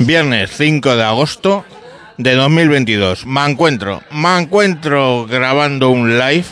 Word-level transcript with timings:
Viernes 0.00 0.50
5 0.56 0.96
de 0.96 1.02
agosto 1.02 1.64
de 2.16 2.34
2022. 2.34 3.26
Me 3.26 3.44
encuentro, 3.44 4.02
me 4.10 4.38
encuentro 4.38 5.26
grabando 5.26 5.90
un 5.90 6.18
live 6.18 6.44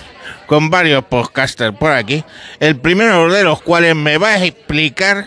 con 0.47 0.71
varios 0.71 1.05
podcasters 1.05 1.77
por 1.77 1.93
aquí. 1.93 2.25
El 2.61 2.77
primero 2.77 3.33
de 3.33 3.45
los 3.45 3.63
cuales 3.63 3.95
me 3.95 4.19
va 4.19 4.31
a 4.31 4.45
explicar 4.45 5.27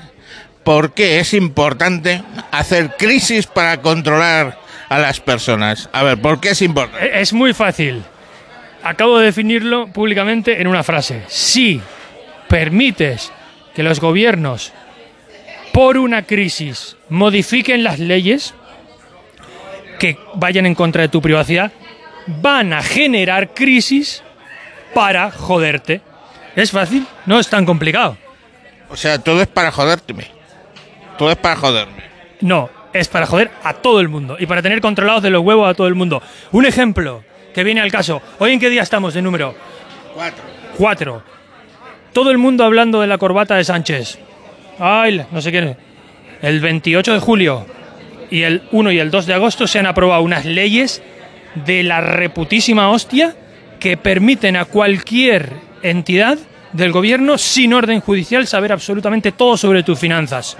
por 0.64 0.94
qué 0.94 1.20
es 1.20 1.34
importante 1.34 2.24
hacer 2.52 2.96
crisis 2.98 3.47
para 3.47 3.81
controlar 3.81 4.60
a 4.89 4.97
las 4.99 5.19
personas. 5.19 5.89
A 5.94 6.03
ver, 6.03 6.19
¿por 6.19 6.39
qué 6.39 6.49
es 6.49 6.62
importante? 6.62 7.05
E-, 7.05 7.21
Es 7.21 7.33
muy 7.33 7.53
fácil. 7.53 8.03
Acabo 8.83 9.19
de 9.19 9.26
definirlo 9.26 9.87
públicamente 9.87 10.62
en 10.62 10.67
una 10.67 10.83
frase. 10.83 11.23
Si 11.28 11.81
permites 12.47 13.31
que 13.73 13.83
los 13.83 13.99
gobiernos, 13.99 14.73
por 15.76 15.97
una 15.97 16.21
crisis, 16.21 16.95
modifiquen 17.09 17.84
las 17.84 17.99
leyes 17.99 18.53
que 19.99 20.17
vayan 20.35 20.66
en 20.66 20.73
contra 20.73 21.02
de 21.02 21.09
tu 21.09 21.21
privacidad, 21.21 21.70
van 22.27 22.71
a 22.71 22.81
generar 22.81 23.53
crisis 23.53 24.23
para 24.93 25.31
joderte. 25.31 25.99
Es 26.55 26.71
fácil, 26.71 27.05
no 27.25 27.41
es 27.41 27.49
tan 27.49 27.66
complicado. 27.66 28.16
O 28.89 28.95
sea, 28.95 29.19
todo 29.19 29.41
es 29.41 29.47
para 29.47 29.69
joderme. 29.69 30.27
Todo 31.17 31.31
es 31.31 31.38
para 31.38 31.57
joderme. 31.57 32.03
No, 32.39 32.69
es 32.94 33.09
para 33.09 33.25
joder 33.25 33.52
a 33.61 33.73
todo 33.73 33.99
el 33.99 34.07
mundo 34.07 34.38
y 34.39 34.45
para 34.45 34.61
tener 34.61 34.80
controlados 34.80 35.23
de 35.23 35.30
los 35.30 35.44
huevos 35.44 35.69
a 35.69 35.73
todo 35.73 35.88
el 35.88 35.95
mundo. 35.95 36.23
Un 36.53 36.66
ejemplo 36.66 37.25
que 37.53 37.66
viene 37.66 37.81
al 37.81 37.91
caso. 37.91 38.21
¿Hoy 38.39 38.53
en 38.53 38.61
qué 38.61 38.69
día 38.69 38.81
estamos 38.81 39.13
de 39.13 39.21
número? 39.21 39.53
Cuatro. 40.13 40.44
4. 40.77 41.23
Todo 42.13 42.31
el 42.31 42.38
mundo 42.38 42.63
hablando 42.63 43.02
de 43.02 43.07
la 43.07 43.17
corbata 43.17 43.55
de 43.55 43.66
Sánchez. 43.66 44.19
Ay, 44.79 45.25
no 45.31 45.41
sé 45.41 45.52
qué. 45.52 45.75
El 46.41 46.59
28 46.59 47.13
de 47.13 47.20
julio 47.20 47.66
y 48.29 48.43
el 48.43 48.63
1 48.71 48.91
y 48.91 48.99
el 48.99 49.11
2 49.11 49.25
de 49.25 49.33
agosto 49.33 49.67
se 49.67 49.79
han 49.79 49.85
aprobado 49.85 50.21
unas 50.21 50.45
leyes 50.45 51.02
de 51.66 51.83
la 51.83 52.02
reputísima 52.02 52.89
hostia 52.89 53.35
que 53.80 53.97
permiten 53.97 54.55
a 54.55 54.66
cualquier 54.66 55.52
entidad 55.81 56.38
del 56.73 56.91
gobierno 56.91 57.38
sin 57.38 57.73
orden 57.73 58.02
judicial 58.02 58.47
saber 58.47 58.72
absolutamente 58.72 59.31
todo 59.31 59.55
sobre 59.58 59.83
tus 59.83 59.97
finanzas. 59.97 60.58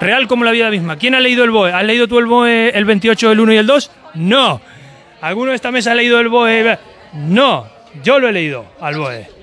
Real 0.00 0.28
como 0.28 0.44
la 0.44 0.50
vida 0.50 0.70
misma. 0.70 0.96
¿Quién 0.96 1.14
ha 1.14 1.20
leído 1.20 1.42
el 1.42 1.50
BOE? 1.50 1.72
¿Has 1.72 1.84
leído 1.84 2.06
tú 2.06 2.18
el 2.18 2.26
BOE 2.26 2.70
el 2.70 2.84
28, 2.84 3.32
el 3.32 3.40
1 3.40 3.52
y 3.54 3.56
el 3.56 3.66
2? 3.66 3.90
No. 4.14 4.60
¿Alguno 5.22 5.50
de 5.50 5.56
esta 5.56 5.72
mesa 5.72 5.92
ha 5.92 5.94
leído 5.94 6.20
el 6.20 6.28
BOE? 6.28 6.78
No. 7.14 7.66
Yo 8.02 8.20
lo 8.20 8.28
he 8.28 8.32
leído 8.32 8.66
al 8.80 8.96
BOE. 8.96 9.35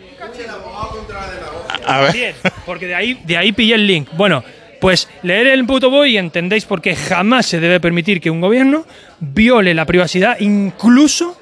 A 1.86 2.02
ver. 2.02 2.14
Bien, 2.14 2.36
porque 2.66 2.88
de 2.88 2.96
ahí, 2.96 3.22
de 3.24 3.38
ahí 3.38 3.52
pillé 3.52 3.76
el 3.76 3.88
link. 3.88 4.10
Bueno, 4.14 4.44
pues 4.80 5.08
leer 5.22 5.48
el 5.48 5.66
puto 5.66 5.90
BOE 5.90 6.10
y 6.10 6.18
entendéis 6.18 6.66
por 6.66 6.82
qué 6.82 6.96
jamás 6.96 7.46
se 7.46 7.60
debe 7.60 7.80
permitir 7.80 8.20
que 8.20 8.30
un 8.30 8.42
gobierno 8.42 8.86
viole 9.20 9.74
la 9.74 9.86
privacidad, 9.86 10.38
incluso 10.40 11.40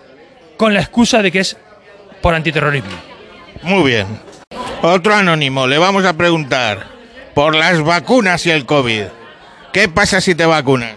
con 0.57 0.73
la 0.73 0.81
excusa 0.81 1.21
de 1.21 1.31
que 1.31 1.39
es 1.39 1.57
por 2.21 2.35
antiterrorismo. 2.35 2.91
Muy 3.63 3.91
bien. 3.91 4.07
Otro 4.83 5.15
anónimo, 5.15 5.67
le 5.67 5.77
vamos 5.77 6.05
a 6.05 6.13
preguntar 6.13 6.85
por 7.33 7.55
las 7.55 7.81
vacunas 7.81 8.45
y 8.45 8.51
el 8.51 8.65
COVID. 8.65 9.03
¿Qué 9.73 9.87
pasa 9.89 10.21
si 10.21 10.35
te 10.35 10.45
vacunas? 10.45 10.95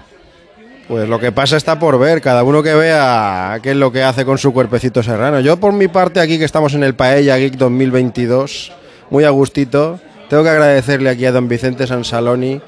Pues 0.88 1.08
lo 1.08 1.18
que 1.18 1.32
pasa 1.32 1.56
está 1.56 1.78
por 1.78 1.98
ver, 1.98 2.20
cada 2.20 2.42
uno 2.42 2.62
que 2.62 2.74
vea 2.74 3.58
qué 3.62 3.70
es 3.70 3.76
lo 3.76 3.90
que 3.90 4.02
hace 4.02 4.26
con 4.26 4.36
su 4.36 4.52
cuerpecito 4.52 5.02
serrano. 5.02 5.40
Yo 5.40 5.58
por 5.58 5.72
mi 5.72 5.88
parte 5.88 6.20
aquí 6.20 6.38
que 6.38 6.44
estamos 6.44 6.74
en 6.74 6.84
el 6.84 6.94
Paella 6.94 7.38
Geek 7.38 7.54
2022, 7.54 8.72
muy 9.14 9.22
a 9.22 9.30
gustito, 9.30 10.00
tengo 10.28 10.42
que 10.42 10.48
agradecerle 10.48 11.08
aquí 11.08 11.24
a 11.24 11.30
don 11.30 11.46
Vicente 11.46 11.86
Sansaloni. 11.86 12.60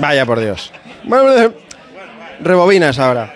Vaya 0.00 0.24
por 0.24 0.40
Dios. 0.40 0.72
Bueno, 1.04 1.52
rebobinas 2.40 2.98
ahora. 2.98 3.30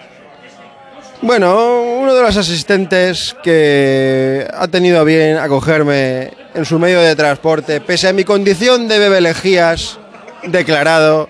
Bueno, 1.20 1.82
uno 2.00 2.14
de 2.14 2.22
los 2.22 2.34
asistentes 2.38 3.36
que 3.42 4.48
ha 4.54 4.68
tenido 4.68 5.00
a 5.00 5.04
bien 5.04 5.36
acogerme 5.36 6.30
en 6.54 6.64
su 6.64 6.78
medio 6.78 7.02
de 7.02 7.14
transporte, 7.14 7.82
pese 7.82 8.08
a 8.08 8.14
mi 8.14 8.24
condición 8.24 8.88
de 8.88 8.98
bebelejías 8.98 9.98
declarado, 10.44 11.28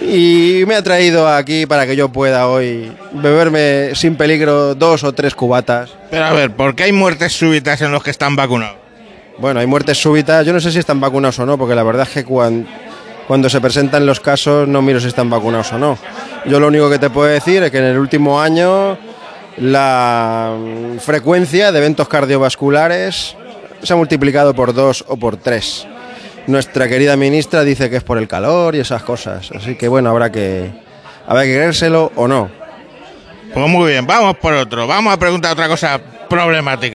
y 0.00 0.64
me 0.66 0.74
ha 0.76 0.82
traído 0.82 1.26
aquí 1.28 1.66
para 1.66 1.86
que 1.86 1.96
yo 1.96 2.08
pueda 2.10 2.48
hoy 2.48 2.92
beberme 3.12 3.94
sin 3.94 4.16
peligro 4.16 4.74
dos 4.74 5.04
o 5.04 5.12
tres 5.12 5.34
cubatas. 5.34 5.90
Pero 6.10 6.24
a 6.24 6.32
ver, 6.32 6.50
¿por 6.54 6.74
qué 6.74 6.84
hay 6.84 6.92
muertes 6.92 7.32
súbitas 7.32 7.80
en 7.82 7.92
los 7.92 8.02
que 8.02 8.10
están 8.10 8.36
vacunados? 8.36 8.76
Bueno, 9.38 9.60
hay 9.60 9.66
muertes 9.66 9.98
súbitas, 9.98 10.46
yo 10.46 10.52
no 10.52 10.60
sé 10.60 10.70
si 10.72 10.78
están 10.78 11.00
vacunados 11.00 11.38
o 11.38 11.46
no, 11.46 11.58
porque 11.58 11.74
la 11.74 11.82
verdad 11.82 12.06
es 12.08 12.14
que 12.14 12.24
cuan- 12.24 12.66
cuando 13.26 13.48
se 13.50 13.60
presentan 13.60 14.06
los 14.06 14.20
casos 14.20 14.66
no 14.68 14.80
miro 14.82 15.00
si 15.00 15.08
están 15.08 15.28
vacunados 15.28 15.72
o 15.72 15.78
no. 15.78 15.98
Yo 16.46 16.60
lo 16.60 16.68
único 16.68 16.88
que 16.88 16.98
te 16.98 17.10
puedo 17.10 17.28
decir 17.28 17.62
es 17.62 17.70
que 17.70 17.78
en 17.78 17.84
el 17.84 17.98
último 17.98 18.40
año 18.40 18.96
la 19.58 20.54
mm, 20.56 20.98
frecuencia 20.98 21.72
de 21.72 21.78
eventos 21.78 22.08
cardiovasculares 22.08 23.34
se 23.82 23.92
ha 23.92 23.96
multiplicado 23.96 24.54
por 24.54 24.72
dos 24.72 25.04
o 25.08 25.16
por 25.16 25.36
tres. 25.36 25.86
Nuestra 26.46 26.88
querida 26.88 27.16
ministra 27.16 27.64
dice 27.64 27.90
que 27.90 27.96
es 27.96 28.04
por 28.04 28.18
el 28.18 28.28
calor 28.28 28.74
y 28.76 28.78
esas 28.80 29.02
cosas, 29.02 29.50
así 29.54 29.74
que 29.74 29.88
bueno, 29.88 30.10
habrá 30.10 30.30
que, 30.30 30.70
habrá 31.26 31.42
que 31.42 31.54
creérselo 31.54 32.12
o 32.14 32.28
no. 32.28 32.48
Pues 33.52 33.68
muy 33.68 33.90
bien, 33.90 34.06
vamos 34.06 34.36
por 34.36 34.52
otro. 34.54 34.86
Vamos 34.86 35.12
a 35.12 35.16
preguntar 35.18 35.52
otra 35.52 35.66
cosa 35.68 35.98
problemática. 36.28 36.94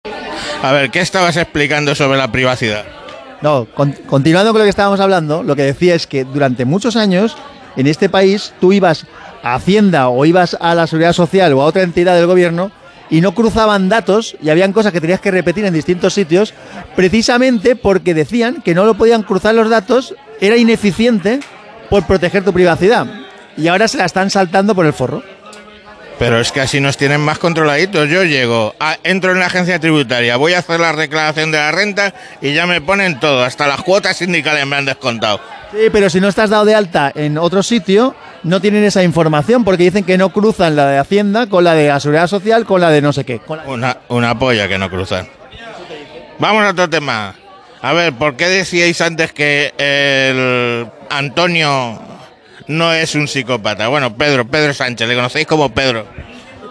A 0.63 0.73
ver, 0.73 0.91
¿qué 0.91 1.01
estabas 1.01 1.37
explicando 1.37 1.95
sobre 1.95 2.19
la 2.19 2.31
privacidad? 2.31 2.85
No, 3.41 3.65
con- 3.75 3.93
continuando 3.93 4.53
con 4.53 4.59
lo 4.61 4.65
que 4.65 4.71
estábamos 4.71 5.01
hablando, 5.01 5.43
lo 5.43 5.57
que 5.57 5.63
decía 5.63 5.95
es 5.95 6.07
que 6.07 6.25
durante 6.25 6.65
muchos 6.65 6.95
años 6.97 7.37
en 7.77 7.87
este 7.87 8.09
país 8.09 8.53
tú 8.61 8.73
ibas 8.73 9.07
a 9.43 9.55
Hacienda 9.55 10.09
o 10.11 10.25
ibas 10.27 10.57
a 10.61 10.75
la 10.75 10.87
Seguridad 10.87 11.15
Social 11.15 11.55
o 11.55 11.63
a 11.63 11.65
otra 11.65 11.83
entidad 11.83 12.15
del 12.15 12.27
gobierno 12.27 12.71
y 13.11 13.21
no 13.21 13.33
cruzaban 13.35 13.89
datos 13.89 14.37
y 14.43 14.51
habían 14.51 14.73
cosas 14.73 14.93
que 14.93 15.01
tenías 15.01 15.21
que 15.21 15.31
repetir 15.31 15.65
en 15.65 15.75
distintos 15.75 16.15
sitios 16.15 16.55
precisamente 16.97 17.77
porque 17.77 18.15
decían 18.15 18.63
que 18.63 18.75
no 18.75 18.85
lo 18.85 18.95
podían 18.95 19.23
cruzar 19.23 19.55
los 19.55 19.69
datos, 19.69 20.15
era 20.41 20.57
ineficiente 20.57 21.41
por 21.89 22.07
proteger 22.07 22.45
tu 22.45 22.53
privacidad. 22.53 23.07
Y 23.57 23.69
ahora 23.69 23.89
se 23.89 23.99
la 23.99 24.05
están 24.05 24.31
saltando 24.31 24.75
por 24.75 24.87
el 24.87 24.93
forro. 24.93 25.23
Pero 26.19 26.39
es 26.39 26.53
que 26.53 26.61
así 26.61 26.81
nos 26.81 26.99
tienen 26.99 27.21
más 27.23 27.39
controladitos. 27.39 28.09
Yo 28.11 28.25
llego, 28.25 28.75
a- 28.79 28.99
entro 29.05 29.33
en 29.33 29.39
la 29.41 29.47
agencia 29.47 29.79
tributaria, 29.81 30.37
voy 30.37 30.53
a 30.53 30.59
hacer 30.59 30.79
la 30.79 30.93
declaración 30.93 31.51
de 31.51 31.59
la 31.59 31.73
renta 31.73 32.13
y 32.43 32.53
ya 32.53 32.67
me 32.67 32.81
ponen 32.83 33.19
todo, 33.19 33.43
hasta 33.43 33.67
las 33.67 33.81
cuotas 33.83 34.19
sindicales 34.19 34.67
me 34.67 34.77
han 34.77 34.85
descontado. 34.85 35.41
Sí, 35.73 35.89
pero 35.93 36.11
si 36.11 36.21
no 36.21 36.29
estás 36.29 36.51
dado 36.51 36.65
de 36.65 36.75
alta 36.75 37.13
en 37.15 37.39
otro 37.39 37.63
sitio, 37.63 38.15
no 38.43 38.61
tienen 38.61 38.83
esa 38.83 39.03
información 39.05 39.65
porque 39.65 39.85
dicen 39.85 40.05
que 40.05 40.19
no 40.19 40.31
cruzan 40.31 40.75
la 40.75 40.87
de 40.89 40.99
Hacienda 40.99 41.47
con 41.47 41.63
la 41.63 41.75
de 41.75 41.89
la 41.89 42.01
Seguridad 42.01 42.27
Social, 42.27 42.65
con 42.67 42.81
la 42.81 42.91
de 42.91 43.01
no 43.03 43.13
sé 43.13 43.25
qué. 43.25 43.39
con 43.39 43.59
la- 43.59 43.65
Una, 43.67 43.97
una 44.09 44.39
polla 44.39 44.67
que 44.67 44.79
no 44.79 44.91
cruzan. 44.91 45.29
Vamos 46.39 46.65
a 46.65 46.71
otro 46.71 46.89
tema. 46.91 47.35
A 47.83 47.93
ver, 47.93 48.13
¿por 48.15 48.35
qué 48.37 48.49
decíais 48.49 49.01
antes 49.01 49.33
que 49.33 49.73
el 49.79 50.87
Antonio 51.09 52.01
no 52.67 52.93
es 52.93 53.15
un 53.15 53.29
psicópata? 53.29 53.89
Bueno, 53.89 54.15
Pedro, 54.17 54.47
Pedro 54.47 54.75
Sánchez, 54.75 55.07
le 55.09 55.15
conocéis 55.15 55.47
como 55.47 55.69
Pedro. 55.73 56.05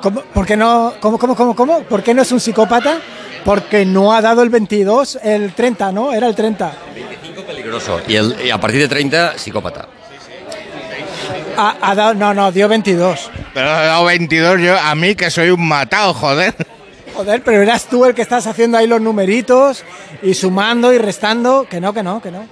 ¿Cómo, 0.01 0.21
¿Por 0.21 0.45
qué 0.45 0.55
no, 0.57 0.93
cómo, 0.99 1.17
cómo, 1.17 1.35
cómo, 1.35 1.55
cómo? 1.55 1.81
¿Por 1.83 2.03
qué 2.03 2.13
no 2.13 2.21
es 2.21 2.31
un 2.31 2.39
psicópata? 2.39 2.97
Porque 3.45 3.85
no 3.85 4.13
ha 4.13 4.21
dado 4.21 4.43
el 4.43 4.49
22, 4.49 5.19
el 5.23 5.53
30, 5.53 5.91
¿no? 5.91 6.11
Era 6.13 6.27
el 6.27 6.35
30. 6.35 6.71
Peligroso. 7.79 8.01
Y, 8.07 8.15
el- 8.15 8.47
y 8.47 8.49
a 8.51 8.59
partir 8.59 8.79
de 8.81 8.87
30, 8.87 9.37
psicópata. 9.37 9.87
Ha, 11.57 11.75
ha 11.81 11.95
dado, 11.95 12.13
no, 12.13 12.33
no, 12.33 12.51
dio 12.51 12.67
22. 12.69 13.29
Pero 13.53 13.67
he 13.67 13.85
dado 13.85 14.05
22 14.05 14.61
yo, 14.61 14.79
a 14.79 14.95
mí 14.95 15.15
que 15.15 15.29
soy 15.29 15.49
un 15.49 15.67
matado, 15.67 16.13
joder. 16.13 16.53
Joder, 17.15 17.41
pero 17.43 17.61
eras 17.61 17.85
tú 17.87 18.05
el 18.05 18.13
que 18.13 18.21
estás 18.21 18.47
haciendo 18.47 18.77
ahí 18.77 18.87
los 18.87 19.01
numeritos 19.01 19.83
y 20.23 20.33
sumando 20.35 20.93
y 20.93 20.97
restando. 20.97 21.67
Que 21.69 21.81
no, 21.81 21.93
que 21.93 22.01
no, 22.03 22.21
que 22.21 22.31
no. 22.31 22.45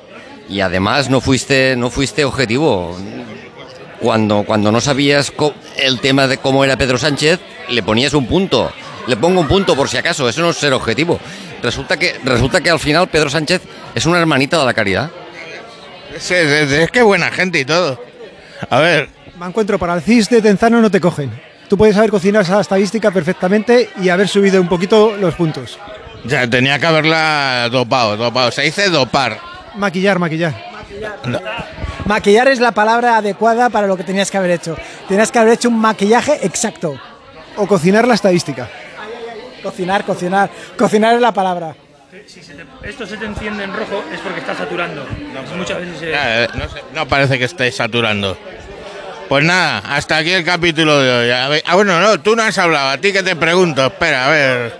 Y 0.49 0.59
además 0.61 1.09
no 1.09 1.21
fuiste, 1.21 1.75
no 1.77 1.89
fuiste 1.89 2.25
objetivo. 2.25 2.97
Cuando, 4.01 4.43
cuando 4.45 4.71
no 4.71 4.79
sabías 4.81 5.31
el 5.77 5.99
tema 5.99 6.27
de 6.27 6.37
cómo 6.37 6.63
era 6.63 6.77
Pedro 6.77 6.97
Sánchez, 6.97 7.39
le 7.69 7.81
ponías 7.83 8.13
un 8.13 8.27
punto. 8.27 8.71
Le 9.07 9.15
pongo 9.15 9.39
un 9.41 9.47
punto 9.47 9.75
por 9.75 9.87
si 9.87 9.97
acaso, 9.97 10.27
eso 10.27 10.41
no 10.41 10.49
es 10.49 10.57
ser 10.57 10.73
objetivo. 10.73 11.17
Resulta 11.61 11.97
que, 11.97 12.15
resulta 12.23 12.61
que 12.61 12.69
al 12.69 12.79
final 12.79 13.07
Pedro 13.07 13.29
Sánchez 13.29 13.61
es 13.95 14.05
una 14.05 14.19
hermanita 14.19 14.59
de 14.59 14.65
la 14.65 14.73
caridad. 14.73 15.09
Es, 16.15 16.29
es- 16.31 16.71
es 16.71 16.91
que 16.91 17.01
buena 17.01 17.29
gente 17.31 17.59
y 17.59 17.65
todo. 17.65 17.99
A 18.69 18.79
ver, 18.79 19.09
Me 19.39 19.45
encuentro 19.45 19.77
para 19.77 19.93
el 19.95 20.01
CIS 20.01 20.29
de 20.29 20.41
Tenzano 20.41 20.81
no 20.81 20.89
te 20.89 20.99
cogen. 20.99 21.31
Tú 21.69 21.77
puedes 21.77 21.97
haber 21.97 22.09
cocinado 22.09 22.43
esa 22.43 22.59
estadística 22.61 23.11
perfectamente 23.11 23.89
y 24.01 24.09
haber 24.09 24.27
subido 24.27 24.59
un 24.61 24.67
poquito 24.69 25.15
los 25.17 25.35
puntos. 25.35 25.77
ya 26.23 26.49
tenía 26.49 26.79
que 26.79 26.85
haberla 26.87 27.67
dopado, 27.71 28.15
dopado. 28.17 28.51
Se 28.51 28.61
dice 28.63 28.89
dopar. 28.89 29.37
Maquillar, 29.75 30.17
maquillar. 30.17 30.55
Maquillar 32.05 32.47
es 32.47 32.59
la 32.59 32.71
palabra 32.71 33.17
adecuada 33.17 33.69
para 33.69 33.85
lo 33.87 33.97
que 33.97 34.03
tenías 34.03 34.31
que 34.31 34.37
haber 34.37 34.51
hecho. 34.51 34.77
Tenías 35.07 35.31
que 35.31 35.39
haber 35.39 35.53
hecho 35.53 35.69
un 35.69 35.79
maquillaje 35.79 36.39
exacto. 36.45 36.95
O 37.57 37.67
cocinar 37.67 38.07
la 38.07 38.13
estadística. 38.15 38.69
Cocinar, 39.63 40.05
cocinar. 40.05 40.49
Cocinar 40.77 41.15
es 41.15 41.21
la 41.21 41.31
palabra. 41.31 41.75
Si 42.25 42.41
se 42.41 42.53
te- 42.55 42.89
esto 42.89 43.05
se 43.05 43.17
te 43.17 43.25
enciende 43.25 43.63
en 43.63 43.73
rojo 43.73 44.03
es 44.13 44.19
porque 44.21 44.39
está 44.39 44.55
saturando. 44.55 45.05
Muchas 45.55 45.79
veces 45.79 45.99
se- 45.99 46.11
Ya, 46.11 46.43
eh, 46.43 46.47
no, 46.55 46.69
sé, 46.69 46.83
no 46.93 47.07
parece 47.07 47.37
que 47.37 47.45
esté 47.45 47.71
saturando. 47.71 48.37
Pues 49.29 49.43
nada, 49.43 49.79
hasta 49.79 50.17
aquí 50.17 50.31
el 50.31 50.43
capítulo 50.45 50.99
de 50.99 51.11
hoy. 51.11 51.31
A 51.31 51.49
ver- 51.49 51.63
ah, 51.65 51.75
bueno, 51.75 51.99
no, 51.99 52.19
tú 52.21 52.35
no 52.35 52.43
has 52.43 52.57
hablado. 52.57 52.89
A 52.89 52.97
ti 52.97 53.11
que 53.11 53.23
te 53.23 53.35
pregunto. 53.35 53.85
Espera, 53.85 54.25
a 54.27 54.29
ver. 54.29 54.73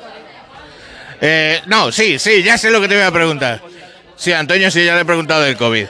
Eh, 1.19 1.62
no, 1.65 1.91
sí, 1.91 2.18
sí, 2.19 2.44
ya 2.44 2.57
sé 2.57 2.69
lo 2.69 2.79
que 2.79 2.88
te 2.88 2.95
voy 2.95 3.03
a 3.03 3.12
preguntar. 3.12 3.62
Sí, 4.15 4.31
Antonio, 4.33 4.71
sí, 4.71 4.83
ya 4.85 4.95
le 4.95 5.01
he 5.01 5.06
preguntado 5.06 5.41
del 5.41 5.57
COVID. 5.57 5.88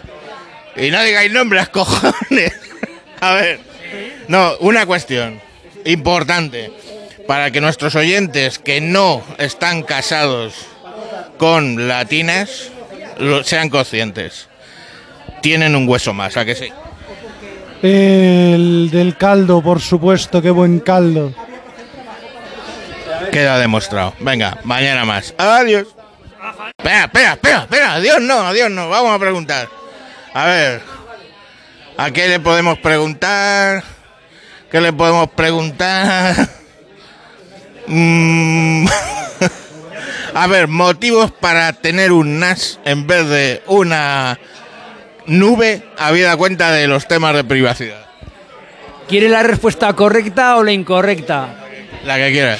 Y 0.77 0.89
no 0.91 1.01
digáis 1.03 1.31
nombres, 1.31 1.69
cojones. 1.69 2.53
A 3.21 3.33
ver. 3.33 3.59
No, 4.27 4.53
una 4.59 4.85
cuestión 4.85 5.39
importante. 5.85 6.71
Para 7.27 7.51
que 7.51 7.61
nuestros 7.61 7.95
oyentes 7.95 8.57
que 8.57 8.79
no 8.81 9.21
están 9.37 9.83
casados 9.83 10.65
con 11.37 11.87
latinas 11.87 12.71
sean 13.43 13.69
conscientes. 13.69 14.47
Tienen 15.41 15.75
un 15.75 15.87
hueso 15.87 16.13
más, 16.13 16.37
¿a 16.37 16.45
que 16.45 16.55
sí? 16.55 16.71
El 17.81 18.89
del 18.91 19.17
caldo, 19.17 19.61
por 19.61 19.81
supuesto, 19.81 20.41
qué 20.41 20.49
buen 20.49 20.79
caldo. 20.79 21.33
Queda 23.31 23.59
demostrado. 23.59 24.13
Venga, 24.19 24.57
mañana 24.63 25.05
más. 25.05 25.33
Adiós. 25.37 25.87
Espera, 26.77 27.05
espera, 27.05 27.33
espera, 27.33 27.59
espera. 27.61 27.93
Adiós 27.93 28.21
no, 28.21 28.39
adiós 28.47 28.71
no. 28.71 28.89
Vamos 28.89 29.11
a 29.11 29.19
preguntar. 29.19 29.67
A 30.33 30.45
ver. 30.45 30.81
¿A 31.97 32.11
qué 32.11 32.27
le 32.27 32.39
podemos 32.39 32.77
preguntar? 32.79 33.83
¿Qué 34.71 34.81
le 34.81 34.93
podemos 34.93 35.29
preguntar? 35.29 36.35
Mm, 37.87 38.85
a 40.33 40.47
ver, 40.47 40.67
motivos 40.67 41.31
para 41.31 41.71
tener 41.73 42.11
un 42.11 42.39
NAS 42.39 42.79
en 42.83 43.07
vez 43.07 43.27
de 43.27 43.63
una 43.67 44.37
nube, 45.25 45.83
habida 45.97 46.35
cuenta 46.35 46.71
de 46.71 46.87
los 46.87 47.07
temas 47.07 47.33
de 47.33 47.43
privacidad. 47.43 48.05
¿Quiere 49.07 49.29
la 49.29 49.41
respuesta 49.43 49.93
correcta 49.93 50.57
o 50.57 50.63
la 50.63 50.73
incorrecta? 50.73 51.63
La 52.05 52.17
que 52.17 52.31
quieras. 52.31 52.59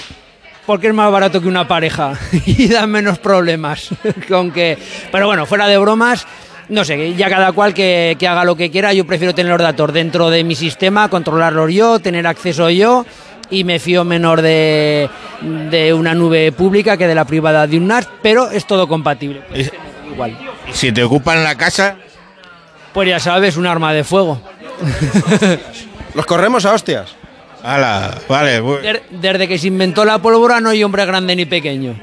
Porque 0.65 0.88
es 0.88 0.94
más 0.94 1.12
barato 1.12 1.41
que 1.41 1.47
una 1.47 1.68
pareja 1.68 2.13
y 2.45 2.69
da 2.69 2.88
menos 2.88 3.19
problemas. 3.19 3.89
Con 4.29 4.51
que... 4.51 4.77
Pero 5.12 5.27
bueno, 5.27 5.45
fuera 5.45 5.68
de 5.68 5.77
bromas, 5.77 6.25
no 6.69 6.85
sé, 6.85 7.15
ya 7.15 7.29
cada 7.29 7.51
cual 7.51 7.74
que, 7.74 8.15
que 8.18 8.27
haga 8.29 8.45
lo 8.45 8.56
que 8.56 8.71
quiera. 8.71 8.94
Yo 8.94 9.06
prefiero 9.06 9.35
tener 9.35 9.51
los 9.51 9.62
datos 9.62 9.91
dentro 9.91 10.29
de 10.29 10.45
mi 10.45 10.56
sistema, 10.56 11.09
controlarlos 11.09 11.74
yo, 11.74 12.00
tener 12.00 12.25
acceso 12.27 12.69
yo 12.69 13.06
y 13.50 13.64
me 13.64 13.80
fío 13.80 14.04
menor 14.04 14.42
de, 14.42 15.10
de 15.70 15.94
una 15.94 16.14
nube 16.14 16.52
pública 16.52 16.98
que 16.98 17.08
de 17.08 17.16
la 17.16 17.26
privada 17.26 17.66
de 17.68 17.78
un 17.78 17.88
NAS, 17.88 18.08
pero 18.22 18.50
es 18.52 18.66
todo 18.66 18.88
compatible. 18.88 19.42
Tenerlo 19.52 20.12
igual. 20.12 20.38
Y 20.70 20.74
si 20.74 20.92
te 20.92 21.04
ocupan 21.04 21.44
la 21.44 21.56
casa, 21.56 21.96
Pues 22.94 23.08
ya 23.10 23.20
sabes, 23.20 23.58
un 23.58 23.66
arma 23.68 23.94
de 23.94 24.04
fuego. 24.04 24.42
Los 26.14 26.26
corremos 26.26 26.66
a 26.66 26.74
hostias. 26.74 27.16
ala, 27.64 28.18
vale. 28.28 28.62
Desde 29.12 29.48
que 29.48 29.58
se 29.58 29.68
inventó 29.68 30.04
la 30.06 30.20
pólvora 30.20 30.60
no 30.60 30.70
hay 30.70 30.84
hombre 30.84 31.06
grande 31.06 31.36
ni 31.36 31.46
pequeño. 31.46 31.96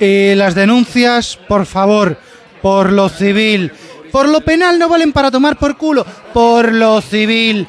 Eh, 0.00 0.34
las 0.36 0.54
denuncias, 0.54 1.38
por 1.48 1.64
favor, 1.66 2.16
por 2.60 2.90
lo 2.92 3.08
civil. 3.08 3.72
Por 4.10 4.28
lo 4.28 4.40
penal 4.40 4.78
no 4.78 4.88
valen 4.88 5.12
para 5.12 5.30
tomar 5.30 5.56
por 5.56 5.76
culo. 5.76 6.04
Por 6.34 6.72
lo 6.72 7.00
civil. 7.00 7.66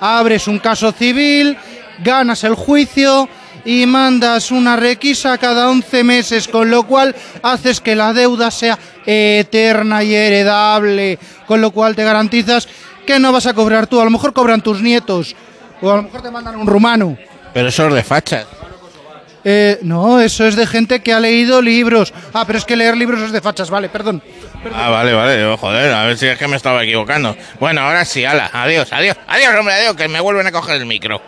Abres 0.00 0.46
un 0.48 0.58
caso 0.58 0.92
civil, 0.92 1.56
ganas 2.02 2.44
el 2.44 2.54
juicio 2.54 3.28
y 3.64 3.86
mandas 3.86 4.50
una 4.50 4.76
requisa 4.76 5.38
cada 5.38 5.68
11 5.68 6.04
meses, 6.04 6.48
con 6.48 6.70
lo 6.70 6.84
cual 6.84 7.14
haces 7.42 7.80
que 7.80 7.96
la 7.96 8.12
deuda 8.12 8.50
sea 8.50 8.78
eterna 9.04 10.02
y 10.02 10.14
heredable, 10.14 11.18
con 11.46 11.60
lo 11.60 11.70
cual 11.70 11.94
te 11.94 12.04
garantizas 12.04 12.68
que 13.06 13.18
no 13.18 13.32
vas 13.32 13.46
a 13.46 13.54
cobrar 13.54 13.86
tú, 13.86 14.00
a 14.00 14.04
lo 14.04 14.10
mejor 14.10 14.32
cobran 14.32 14.60
tus 14.60 14.80
nietos, 14.80 15.34
o 15.80 15.90
a 15.90 15.96
lo 15.96 16.02
mejor 16.02 16.22
te 16.22 16.30
mandan 16.30 16.56
un 16.56 16.66
rumano. 16.66 17.16
Pero 17.52 17.68
eso 17.68 17.88
es 17.88 17.94
de 17.94 18.02
fachas. 18.02 18.46
Eh, 19.44 19.78
no, 19.82 20.20
eso 20.20 20.46
es 20.46 20.56
de 20.56 20.66
gente 20.66 21.00
que 21.00 21.12
ha 21.12 21.20
leído 21.20 21.62
libros. 21.62 22.12
Ah, 22.34 22.44
pero 22.46 22.58
es 22.58 22.64
que 22.64 22.76
leer 22.76 22.96
libros 22.96 23.20
es 23.20 23.32
de 23.32 23.40
fachas, 23.40 23.70
vale, 23.70 23.88
perdón. 23.88 24.22
Ah, 24.74 24.90
vale, 24.90 25.14
vale. 25.14 25.56
Joder, 25.56 25.92
a 25.94 26.04
ver 26.04 26.18
si 26.18 26.26
es 26.26 26.36
que 26.36 26.48
me 26.48 26.56
estaba 26.56 26.82
equivocando. 26.84 27.36
Bueno, 27.58 27.80
ahora 27.80 28.04
sí, 28.04 28.24
ala. 28.24 28.50
Adiós, 28.52 28.92
adiós. 28.92 29.16
Adiós, 29.26 29.54
hombre, 29.58 29.74
adiós, 29.74 29.96
que 29.96 30.08
me 30.08 30.20
vuelven 30.20 30.46
a 30.46 30.52
coger 30.52 30.76
el 30.76 30.86
micro. 30.86 31.22